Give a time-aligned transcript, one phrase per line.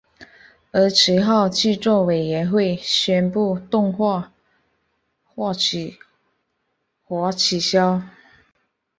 [0.71, 4.33] 而其后制作委员会宣布动画
[5.25, 5.99] 化企
[7.03, 8.01] 划取消。